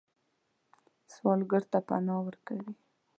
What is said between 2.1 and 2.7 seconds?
ورکوئ